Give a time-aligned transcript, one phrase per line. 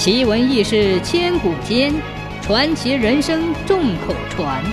[0.00, 1.92] 奇闻异事千古间，
[2.40, 4.64] 传奇人生众口传。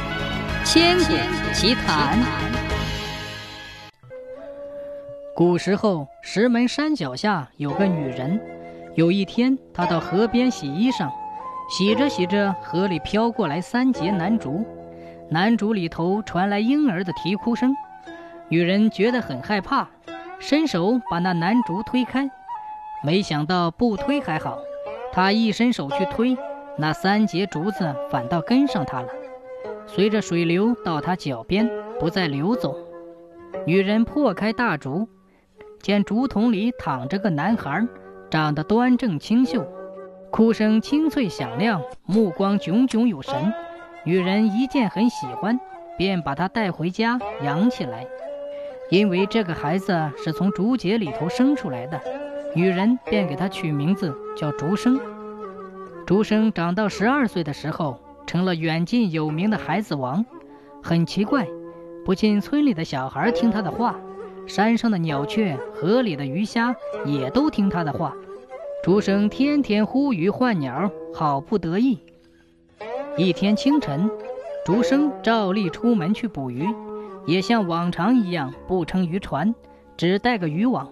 [0.63, 1.13] 千古
[1.53, 2.17] 奇谈。
[5.35, 8.39] 古时候，石门山脚下有个女人。
[8.95, 11.12] 有一天，她到河边洗衣裳，
[11.70, 14.66] 洗着洗着，河里飘过来三节楠竹，
[15.30, 17.75] 楠竹里头传来婴儿的啼哭声。
[18.48, 19.89] 女人觉得很害怕，
[20.39, 22.32] 伸手把那楠竹推开，
[23.04, 24.57] 没想到不推还好。
[25.18, 26.38] 他一伸手去推，
[26.77, 29.08] 那三节竹子反倒跟上他了，
[29.88, 31.67] 随着水流到他脚边，
[31.99, 32.77] 不再流走。
[33.66, 35.09] 女人破开大竹，
[35.81, 37.88] 见竹筒里躺着个男孩，
[38.30, 39.66] 长得端正清秀，
[40.30, 43.52] 哭声清脆响亮，目光炯炯有神。
[44.03, 45.59] 女人一见很喜欢，
[45.97, 48.05] 便把他带回家养起来。
[48.91, 51.99] 因为这个孩子是从竹节里头生出来的。
[52.57, 54.99] 女人便给他取名字叫竹生。
[56.07, 60.25] 竹生长到十二岁的时候，成了远近有名的孩子王。
[60.81, 61.47] 很奇怪，
[62.03, 63.95] 不仅村里的小孩听他的话，
[64.47, 68.11] 山上的鸟雀、河里的鱼虾也都听他的话。
[68.83, 71.99] 竹生天天呼鱼唤鸟，好不得意。
[73.17, 74.09] 一天清晨，
[74.66, 76.67] 竹生照例出门去捕鱼，
[77.27, 79.53] 也像往常一样不乘渔船，
[79.95, 80.92] 只带个渔网。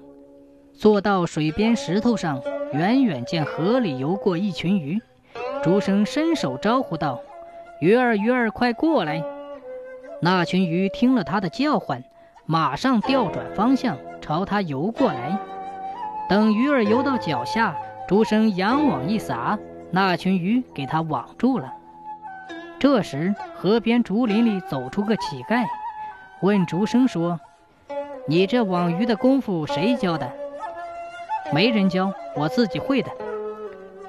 [0.77, 2.41] 坐到水边石头上，
[2.73, 5.01] 远远见河里游过一群鱼。
[5.63, 7.19] 竹生伸手招呼道
[7.79, 9.23] ：“鱼儿，鱼儿，快过来！”
[10.21, 12.03] 那群鱼听了他的叫唤，
[12.45, 15.39] 马上调转方向朝他游过来。
[16.29, 17.75] 等鱼儿游到脚下，
[18.07, 19.57] 竹生扬网一撒，
[19.91, 21.73] 那群鱼给他网住了。
[22.77, 25.65] 这时，河边竹林里走出个乞丐，
[26.41, 27.39] 问竹生说
[28.27, 30.31] ：“你这网鱼的功夫谁教的？”
[31.53, 33.09] 没人教，我自己会的。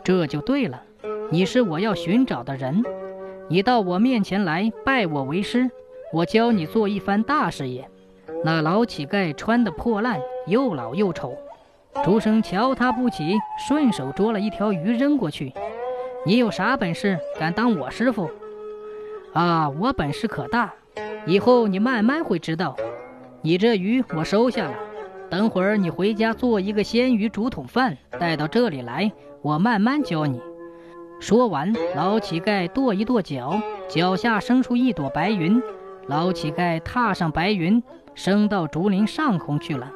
[0.02, 0.82] 这就对了，
[1.30, 2.82] 你是我要寻找的人，
[3.48, 5.70] 你到我面前来拜我为师，
[6.12, 7.88] 我教你做一番大事业。
[8.44, 11.36] 那老乞丐穿得破烂，又老又丑。
[12.04, 13.36] 竹生瞧他不起，
[13.69, 15.52] 顺手捉了一条鱼扔过去。
[16.25, 18.30] 你有啥本事，敢当我师傅？
[19.32, 20.72] 啊，我本事可大，
[21.26, 22.76] 以后你慢慢会知道。
[23.42, 24.75] 你这鱼我收下了。
[25.28, 29.10] 等会儿你回家做一个鲜鱼竹筒饭，带到这里来，
[29.42, 30.41] 我慢慢教你。
[31.19, 35.60] 说完，老乞丐跺一跺脚，脚下生出一朵白云。
[36.06, 37.82] 老乞丐踏上白云，
[38.14, 39.91] 升到竹林上空去了。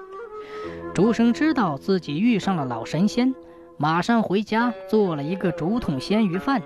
[0.93, 3.33] 竹生知道自己遇上了老神仙，
[3.77, 6.61] 马上回家做了一个竹筒鲜鱼饭，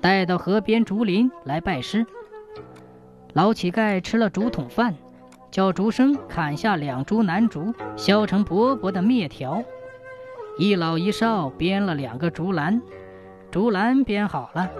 [0.00, 2.06] 带到河边竹林来拜师。
[3.32, 4.94] 老乞丐吃了竹筒饭。
[5.56, 9.64] 叫竹生砍下两株楠竹，削成薄薄的篾条。
[10.58, 12.82] 一老一少编了两个竹篮，
[13.50, 14.70] 竹篮编好了。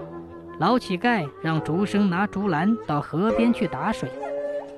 [0.59, 4.07] 老乞丐让竹生拿竹篮到河边去打水，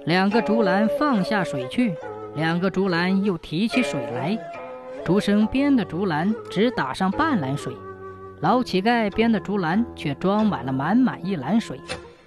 [0.06, 1.94] 两个竹篮放下水去，
[2.34, 4.40] 两个竹篮又提起水来。
[5.04, 7.74] 竹生编的竹篮只打上半篮水，
[8.40, 11.78] 老乞丐编的竹篮却装满了满满一篮水，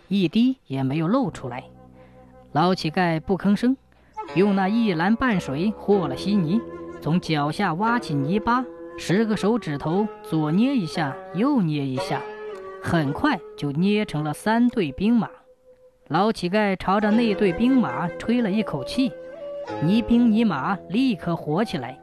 [0.08, 1.64] 一滴也没有漏出来。
[2.52, 3.74] 老乞丐不吭声，
[4.34, 6.60] 用那一篮半水和了稀泥，
[7.00, 8.62] 从脚下挖起泥巴，
[8.98, 12.20] 十个手指头左捏一下，右捏一下，
[12.82, 15.30] 很快就捏成了三对兵马。
[16.08, 19.10] 老乞丐朝着那对兵马吹了一口气，
[19.82, 21.98] 泥兵泥马立刻活起来，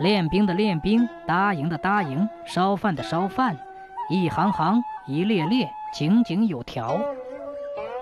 [0.00, 3.56] 练兵的练兵，搭营的搭营，烧饭的烧饭，
[4.10, 7.00] 一行行，一列列，井井有条。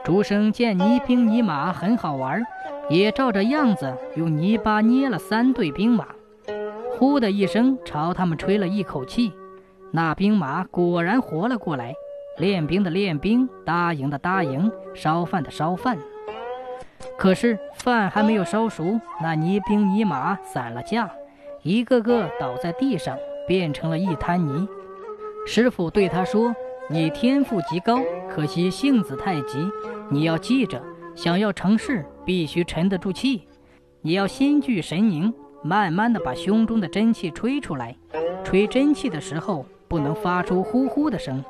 [0.06, 2.40] 竹生见泥兵泥马很好玩，
[2.88, 6.06] 也照着样子用泥巴捏了三对兵马，
[6.92, 9.32] 呼的一声朝他们吹了一口气，
[9.90, 11.92] 那兵马果然活了过来，
[12.38, 15.98] 练兵的练兵，搭营的搭营，烧饭的烧饭。
[17.18, 21.10] 可是饭还没有烧熟，那泥兵泥马散了架，
[21.62, 23.18] 一个个倒在地上，
[23.48, 24.68] 变成了一滩泥。
[25.44, 26.54] 师傅对他说
[26.88, 27.98] ：“你天赋极高，
[28.30, 29.68] 可惜性子太急。”
[30.08, 30.80] 你要记着，
[31.14, 33.48] 想要成事，必须沉得住气。
[34.02, 35.32] 你要心聚神凝，
[35.62, 37.96] 慢慢的把胸中的真气吹出来。
[38.44, 41.44] 吹真气的时候，不能发出呼呼的声。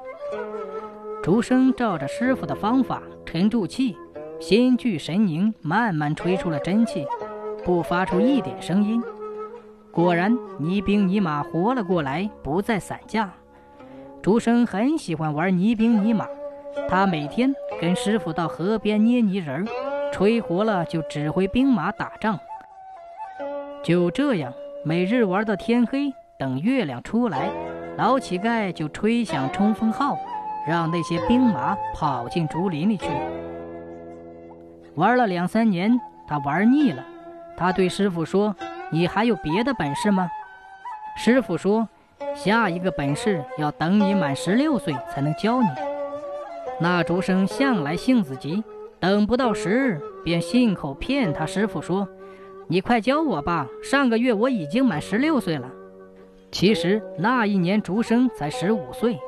[1.22, 3.96] 竹生照着师傅的方法沉住气，
[4.40, 7.06] 心聚神凝，慢慢吹出了真气，
[7.64, 9.02] 不发出一点声音。
[9.90, 13.30] 果然，泥兵泥马活了过来，不再散架。
[14.22, 16.26] 竹生很喜欢玩泥兵泥马。
[16.88, 19.64] 他每天跟师傅到河边捏泥人儿，
[20.12, 22.38] 吹活了就指挥兵马打仗。
[23.82, 24.52] 就这样，
[24.84, 27.50] 每日玩到天黑，等月亮出来，
[27.96, 30.18] 老乞丐就吹响冲锋号，
[30.66, 33.08] 让那些兵马跑进竹林里去。
[34.94, 37.04] 玩了两三年，他玩腻了，
[37.56, 38.54] 他对师傅说
[38.90, 40.28] ：“你还有别的本事吗？”
[41.16, 41.88] 师傅说
[42.34, 45.68] ：“下一个本事要等你满十六岁才能教你。”
[46.78, 48.62] 那竹生向来性子急，
[49.00, 52.06] 等不到时日，便信口骗他师傅说
[52.68, 55.70] ：“你快教我吧，上个月我已经满十六岁了。”
[56.52, 59.18] 其实那一年竹生才十五岁。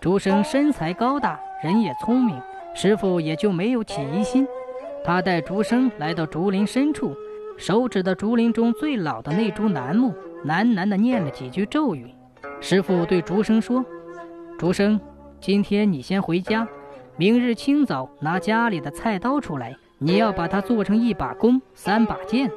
[0.00, 2.40] 竹生身材高大，人也聪明，
[2.74, 4.46] 师傅也就没有起疑心。
[5.04, 7.14] 他带竹生来到竹林深处，
[7.56, 10.14] 手指的竹林中最老的那株楠木。
[10.46, 12.14] 喃喃地念了几句咒语，
[12.62, 13.84] 师傅对竹生说
[14.58, 14.98] ：“竹生，
[15.40, 16.68] 今天你先回家，
[17.16, 22.50] 明日清早拿家里的菜刀出来，你要把它做成一把弓、三把剑。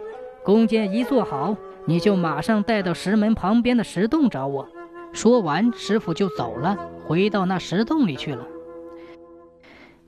[0.43, 4.67] 弓箭一做好，你就马上带到石门旁边的石洞找我。”
[5.13, 8.45] 说完，师傅就走了，回到那石洞里去了。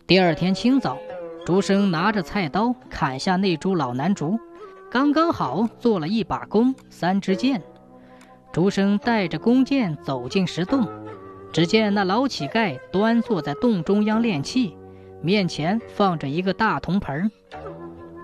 [0.05, 0.97] 第二天清早，
[1.45, 4.37] 竹生拿着菜刀砍下那株老楠竹。
[4.91, 7.61] 刚刚好做了一把弓，三支箭。
[8.51, 10.87] 竹生带着弓箭走进石洞，
[11.55, 14.75] 只见那老乞丐端坐在洞中央练气，
[15.21, 17.31] 面前放着一个大铜盆。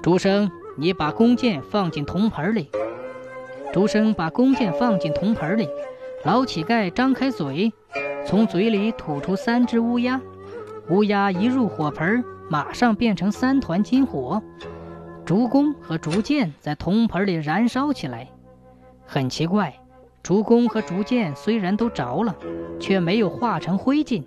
[0.03, 2.69] 竹生，你把弓箭放进铜盆里。
[3.71, 5.69] 竹生把弓箭放进铜盆里，
[6.25, 7.71] 老乞丐张开嘴，
[8.25, 10.19] 从嘴里吐出三只乌鸦。
[10.89, 14.43] 乌鸦一入火盆，马上变成三团金火。
[15.23, 18.27] 竹弓和竹箭在铜盆里燃烧起来，
[19.05, 19.73] 很奇怪，
[20.23, 22.35] 竹弓和竹箭虽然都着了，
[22.79, 24.23] 却没有化成灰烬，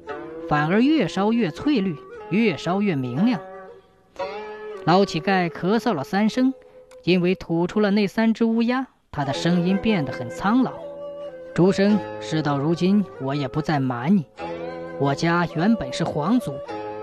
[0.48, 1.96] 反而越烧越翠绿，
[2.30, 3.40] 越烧越明亮。
[4.84, 6.52] 老乞丐咳嗽了三声，
[7.04, 10.72] 因为吐出了那三只乌鸦，他的声音变得很苍老。
[11.54, 14.26] 竹生，事到如今，我也不再瞒你，
[14.98, 16.52] 我家原本是皇族，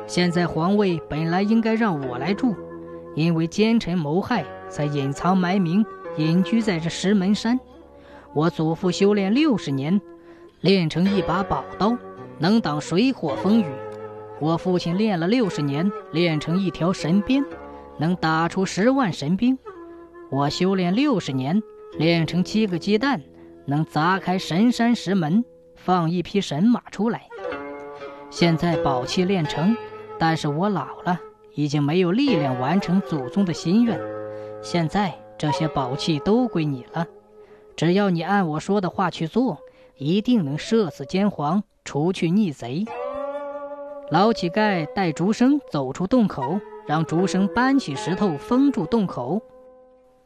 [0.06, 2.54] 现在皇位本来应该让我来住。
[3.16, 5.86] 因为奸臣谋害，才隐藏埋名，
[6.18, 7.60] 隐居在这石门山。
[8.34, 10.00] 我祖父修炼六十年，
[10.62, 11.98] 练成一把宝刀，
[12.40, 13.66] 能挡水火风雨。
[14.40, 17.44] 我父亲练了六十年，练成一条神鞭，
[17.98, 19.58] 能打出十万神兵。
[20.30, 21.62] 我修炼六十年，
[21.98, 23.22] 练成七个鸡蛋，
[23.66, 25.44] 能砸开神山石门，
[25.76, 27.28] 放一匹神马出来。
[28.30, 29.76] 现在宝器练成，
[30.18, 31.20] 但是我老了。
[31.54, 34.00] 已经没有力量完成祖宗的心愿，
[34.62, 37.06] 现在这些宝器都归你了。
[37.76, 39.60] 只要你按我说的话去做，
[39.98, 42.86] 一定能射死奸皇，除去逆贼。
[44.10, 49.42] 老乞丐带竹生走出洞口，让竹生搬起石头封住洞口。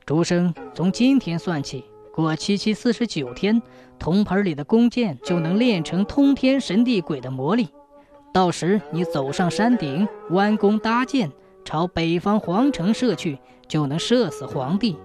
[0.05, 3.61] 竹生从今天算起，过七七四十九天，
[3.99, 7.69] 铜盆里的弓箭就能练成通天神地鬼的魔力。
[8.33, 11.31] 到时你走上山顶，弯弓搭箭，
[11.63, 13.37] 朝北方皇城射去，
[13.67, 14.97] 就能射死皇帝。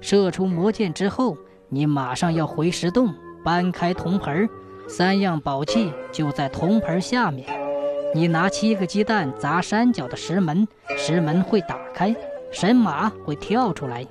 [0.00, 1.36] 射出魔箭之后，
[1.68, 3.12] 你马上要回石洞，
[3.44, 4.48] 搬开铜盆，
[4.88, 7.46] 三样宝器就在铜盆下面。
[8.14, 10.66] 你拿七个鸡蛋砸山脚的石门，
[10.96, 12.14] 石门会打开，
[12.52, 14.06] 神马会跳出来。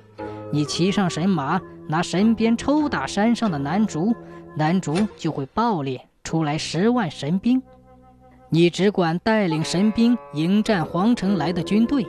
[0.52, 4.14] 你骑上神马，拿神鞭抽打山上的楠竹，
[4.54, 7.60] 楠竹就会爆裂出来十万神兵。
[8.48, 12.06] 你只管带领神兵迎战皇城来的军队，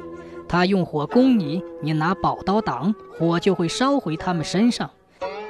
[0.47, 4.87] 他用火攻你，你拿宝刀挡，火就会烧回他们身上；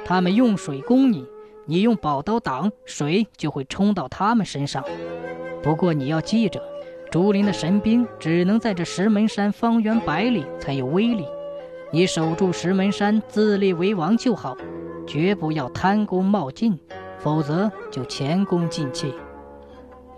[0.08, 1.26] 他们用水攻你，
[1.66, 4.82] 你用宝刀挡，水就会冲到他们身上。
[5.62, 6.62] 不过你要记着，
[7.10, 11.26] 竹林的神兵只能在这石门山方圆百里才有威力，
[11.92, 14.56] 你守住石门山，自立为王就好，
[15.06, 16.78] 绝不要贪功冒进，
[17.18, 19.12] 否则就前功尽弃。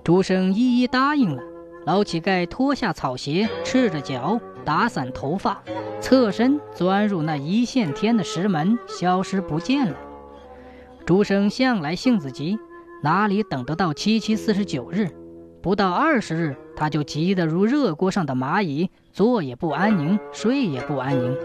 [0.04, 1.42] 竹生一一答应了。
[1.84, 5.62] 老乞丐脱下草鞋，赤着脚，打散头发，
[6.00, 9.96] 侧身钻入那一线天的石门，消失不见了。
[11.04, 12.58] 竹生向来性子急，
[13.02, 15.08] 哪里等得到七七四十九日？
[15.62, 21.36] 不到二十日，他就急得如热锅上的蚂蚁，坐也不安宁，睡也不安宁。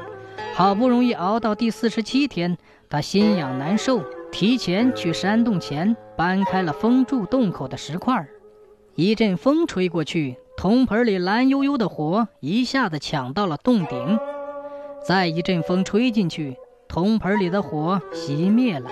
[0.53, 2.57] 好不容易熬到第四十七天，
[2.89, 8.25] 他心痒难受，提前去山洞前搬开了封住洞口的石块。
[8.95, 14.19] 一阵风吹过去，铜盆里蓝悠悠的火一下子抢到了洞顶。
[15.05, 16.57] 再一阵风吹进去，
[16.87, 18.89] 铜盆里的火熄灭了。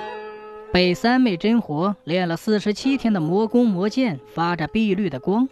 [0.71, 5.47] 被三昧真火炼了四十七天的魔弓魔剑发着碧绿的光。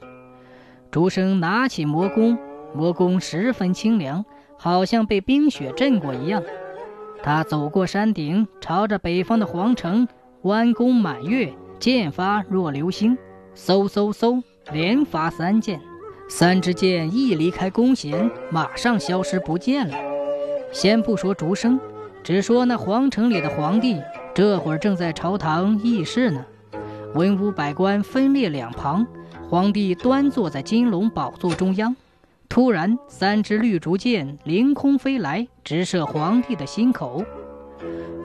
[0.92, 2.38] 竹生拿起魔弓，
[2.76, 4.26] 魔弓十分清凉，
[4.58, 6.44] 好像被冰雪震过一样。
[7.24, 10.08] 他走过山顶，朝着北方的皇城
[10.42, 11.54] 弯弓满月。
[11.80, 13.18] 箭发若流星，
[13.56, 15.82] 嗖嗖嗖，连发三箭。
[16.34, 19.98] 三支箭一离开弓弦，马上消失不见了。
[20.72, 21.78] 先不说竹生，
[22.24, 24.02] 只说那皇城里的皇帝，
[24.34, 26.46] 这会儿正在朝堂议事呢。
[27.16, 29.06] 文武百官分列两旁，
[29.50, 31.94] 皇帝端坐在金龙宝座中央。
[32.48, 37.22] 突然，三支绿竹箭凌空飞来，直射皇帝的心口。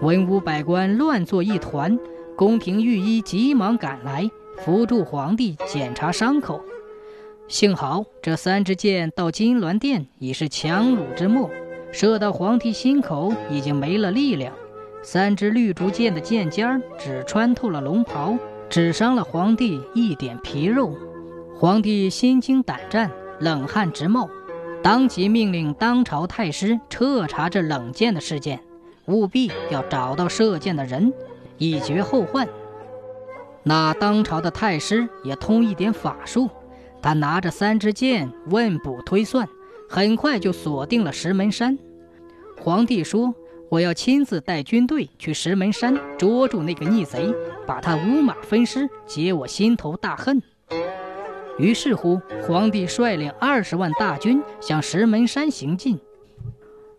[0.01, 1.99] 文武百官乱作一团，
[2.37, 6.61] 宫廷御医急忙赶来扶住皇帝，检查伤口。
[7.49, 11.49] 幸好这三支箭到金銮殿已是强弩之末，
[11.93, 14.53] 射到皇帝心口已经没了力量。
[15.03, 18.37] 三支绿竹箭的箭尖只穿透了龙袍。
[18.69, 20.93] 只伤了皇帝一点皮肉，
[21.57, 24.29] 皇帝心惊胆战，冷汗直冒，
[24.83, 28.59] 当即命令当朝太师彻查这冷箭的事件，
[29.07, 31.12] 务必要找到射箭的人，
[31.59, 32.49] 以绝后患。
[33.62, 36.50] 那当朝的太师也通一点法术，
[37.03, 39.49] 他拿着三支箭问卜推算，
[39.88, 41.79] 很快就锁定了石门山。
[42.61, 43.35] 皇帝说。
[43.69, 47.35] 我要亲自带军队去石门山捉住那个逆贼，
[47.67, 50.41] 把他五马分尸，解我心头大恨。
[51.59, 55.99] 于是乎，皇帝率领二十万大军向石门山行进。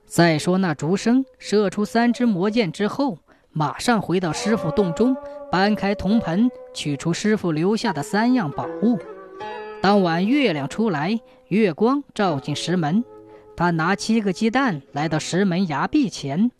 [0.05, 3.17] 再说那竹生射出三支魔箭之后，
[3.53, 5.15] 马上回到师傅洞中，
[5.49, 8.99] 搬开铜盆，取出师傅留下的三样宝物。
[9.81, 11.19] 当晚月亮出来，
[11.49, 13.03] 月光照进石门。
[13.55, 16.51] 他拿七个鸡蛋来到石门崖壁前，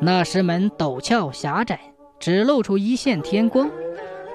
[0.00, 1.78] 那石门陡峭狭窄，
[2.18, 3.70] 只露出一线天光。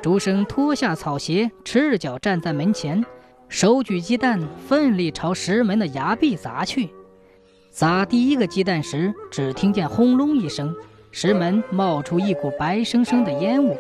[0.02, 3.04] 竹生脱下草鞋，赤脚站在门前，
[3.50, 6.90] 手举鸡蛋，奋力朝石门的崖壁砸去。
[7.72, 10.74] 砸第一个鸡蛋时，只听见轰隆一声，
[11.12, 13.76] 石门冒出一股白生生的烟雾；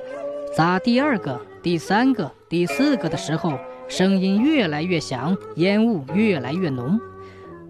[0.55, 3.57] 砸第二个、第三个、第四个的时候，
[3.87, 6.99] 声音越来越响，烟雾越来越浓。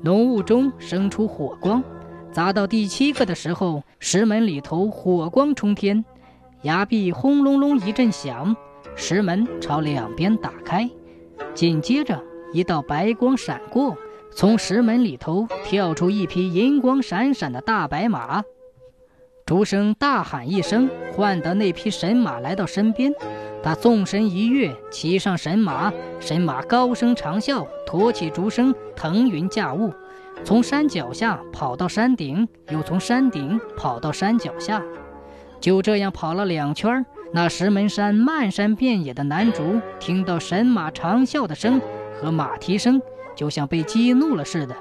[0.01, 1.83] 浓雾中生出火光，
[2.31, 6.03] 砸到第七个的时候，石门里头火光冲天，
[6.63, 8.55] 崖壁轰隆隆一阵响，
[8.95, 10.89] 石门朝两边打开。
[11.53, 12.21] 紧接着，
[12.51, 13.95] 一道白光闪过，
[14.31, 18.43] 从石门里头跳出一匹银光闪闪的大白马。
[19.45, 23.13] 竹生大喊一声，唤得那匹神马来到身边。
[23.67, 29.93] 他纵身一跃，骑上神马，神马高声长啸，驮起竹声，腾云驾雾，
[30.45, 34.81] 从山脚下跑到山顶，又从山顶跑到山脚下，
[35.59, 37.05] 就这样跑了两圈。
[37.33, 41.81] 那石门山漫山遍野的南竹，听到神马长啸的声
[42.21, 43.01] 和马蹄声，
[43.35, 44.73] 就像被激怒了似的，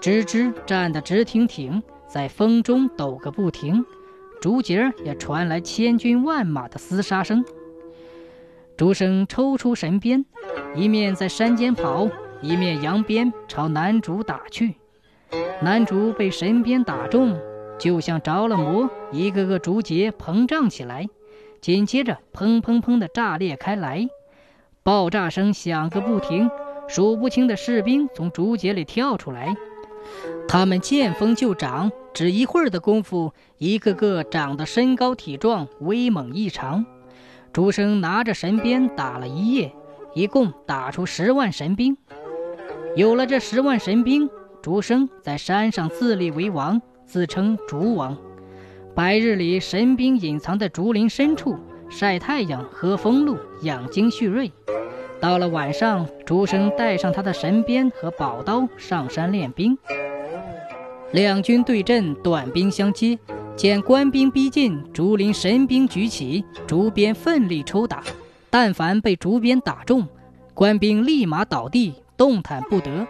[0.00, 3.84] 吱吱站得直挺挺，在风中抖个不停，
[4.40, 7.44] 竹节也传来千军万马的厮杀声。
[8.78, 10.24] 竹生抽出神鞭，
[10.76, 12.08] 一面在山间跑，
[12.40, 14.76] 一面扬鞭朝男主打去。
[15.60, 17.36] 男竹被神鞭打中，
[17.76, 21.08] 就像着了魔，一个个竹节膨胀起来，
[21.60, 24.08] 紧接着砰砰砰的炸裂开来，
[24.84, 26.48] 爆炸声响个不停。
[26.86, 29.56] 数不清的士兵从竹节里跳出来，
[30.46, 36.86] 他们见风就长，只一会儿的功夫，一个个长得身高体壮，威猛异常。
[37.52, 39.72] 竹生拿着神鞭打了一夜，
[40.14, 41.96] 一共打出十万神兵。
[42.94, 44.28] 有了这十万神兵，
[44.62, 48.16] 竹生在山上自立为王，自称竹王。
[48.94, 51.56] 白日里，神兵隐藏在竹林深处
[51.88, 54.50] 晒太阳、喝风露、养精蓄锐；
[55.20, 59.76] 到了晚上，竹生带上他的神鞭和宝刀上山练兵。
[61.12, 63.18] 两军对阵，短兵相接。
[63.58, 68.04] 见官兵逼近，竹林神兵举起竹鞭，奋力抽打。
[68.50, 70.06] 但凡被竹鞭打中，
[70.54, 73.04] 官兵立马倒地，动弹不得。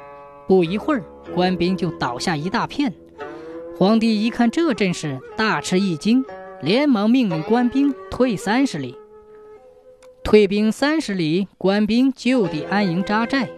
[0.47, 2.91] 不一会儿，官兵就倒下一大片。
[3.77, 6.25] 皇帝一看这阵势，大吃一惊，
[6.63, 8.97] 连忙命令官兵退三十里。
[10.25, 13.51] 退兵三十里，官兵就地安营扎寨。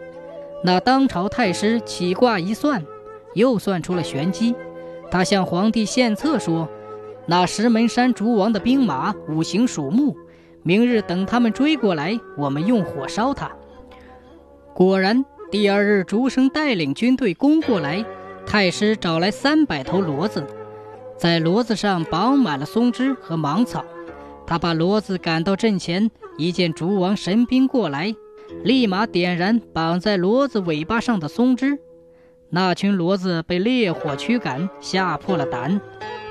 [0.65, 2.85] 那当朝太师起卦一算，
[3.35, 4.57] 又算出了玄机。
[5.09, 6.69] 他向皇帝献策说。
[7.27, 10.17] 那石门山竹王的兵马五行属木，
[10.63, 13.51] 明日等他们追过来，我们用火烧他。
[14.75, 18.05] 果然，第二日竹生带领军队攻过来，
[18.47, 20.45] 太师找来三百头骡子，
[21.17, 23.85] 在骡子上绑满了松枝和芒草。
[24.47, 28.13] 他把骡子赶到阵前，一见竹王神兵过来，
[28.65, 31.79] 立马点燃绑在骡子尾巴上的松枝，
[32.49, 35.81] 那群骡子被烈火驱赶，吓破了胆。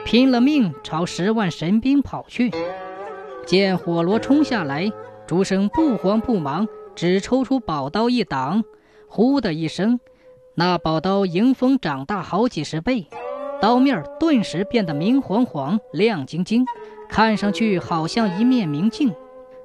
[0.09, 2.51] 拼了命朝十万神兵跑去，
[3.45, 4.91] 见火罗冲下来，
[5.27, 8.63] 朱生不慌不忙，只抽出宝刀一挡，
[9.07, 9.99] 呼的一声，
[10.55, 13.05] 那宝刀迎风长大好几十倍，
[13.61, 16.65] 刀面顿时变得明晃晃、亮晶晶，
[17.07, 19.13] 看上去好像一面明镜。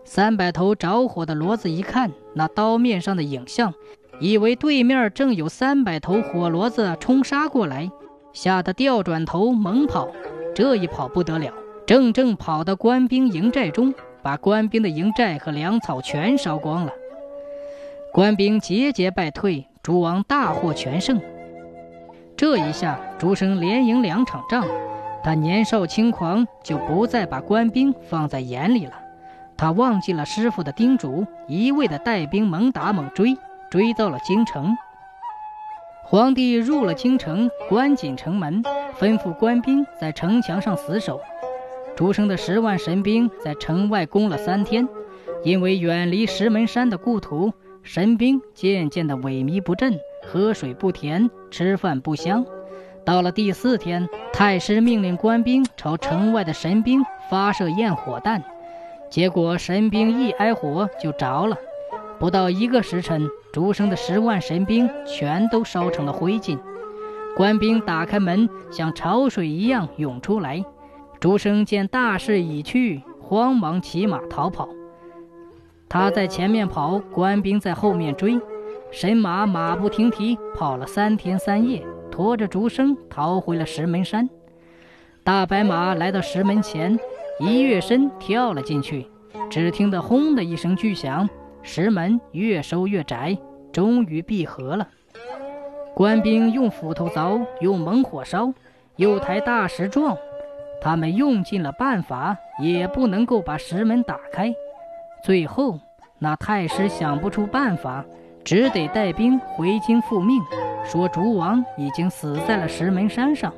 [0.04, 3.72] 三百头着火的骡子一看那刀面上的影像，
[4.20, 7.90] 以为对面正有三百头火骡子冲杀过来，
[8.34, 10.10] 吓得掉转头猛跑。
[10.54, 11.52] 这一跑不得了。
[11.86, 13.92] 正正跑到官兵营寨中，
[14.22, 16.92] 把官兵的营寨和粮草全烧光了。
[18.12, 21.20] 官兵节节败退，诸王大获全胜。
[22.36, 24.64] 这一下，朱生连赢两场仗。
[25.22, 28.92] 他年少轻狂，就不再把官兵放在眼里了。
[29.56, 33.36] 他忘记了师傅的叮嘱，一味的带兵猛打猛追，
[33.70, 34.74] 追到了京城。
[36.02, 38.62] 皇帝入了京城，关紧城门，
[38.98, 41.20] 吩咐官兵在城墙上死守。
[41.96, 44.88] 朱生的十万神兵在城外攻了三天，
[45.44, 52.44] 因为远离石门山的故土，神兵渐渐的萎靡不振，喝水不甜，吃饭不香。
[53.04, 58.42] 到了第四天，太师命令官兵朝城外的神兵发射焰火弹，
[59.10, 61.56] 结果神兵一挨火就着了。
[62.18, 66.58] 不到一个时辰，朱生的十万神兵全都烧成了灰烬。
[67.36, 70.64] 官兵打开门，像潮水一样涌出来。
[71.18, 74.68] 朱生见大势已去，慌忙骑马逃跑。
[75.88, 78.38] 他在前面跑，官兵在后面追，
[78.92, 84.28] 神马马不停蹄跑了三天三夜，驮着竹生逃回了石门山。
[85.24, 86.96] 大白马来到石门前，
[87.40, 89.08] 一跃身跳了进去。
[89.50, 91.28] 只听得轰的一声巨响，
[91.62, 93.36] 石门越收越窄，
[93.72, 94.86] 终于闭合了。
[95.94, 98.52] 官兵用斧头凿，用猛火烧，
[98.96, 100.16] 又抬大石撞。
[100.80, 104.52] 他们用尽了办法，也不能够把石门打开。
[105.22, 105.78] 最后，
[106.18, 108.04] 那太师想不出办法，
[108.44, 110.42] 只得带兵回京复命，
[110.84, 113.52] 说竹王已经死在了石门山上。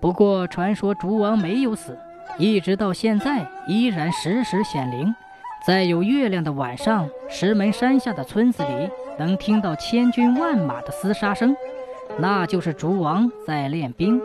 [0.00, 1.98] 不过，传说竹王没有死，
[2.38, 5.12] 一直到现在依然时时显灵。
[5.68, 11.54] 在有月亮的晚上，石门山下的村子里能听到千军万马的厮杀声，
[12.18, 14.18] 那就是竹王在练兵。